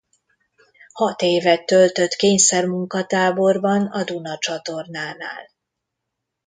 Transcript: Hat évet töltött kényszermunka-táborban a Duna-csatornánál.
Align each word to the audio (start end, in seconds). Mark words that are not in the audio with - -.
Hat 0.91 1.21
évet 1.21 1.65
töltött 1.65 2.13
kényszermunka-táborban 2.15 3.85
a 3.87 4.03
Duna-csatornánál. 4.03 5.49